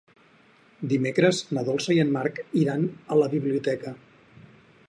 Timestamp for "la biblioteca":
3.23-3.99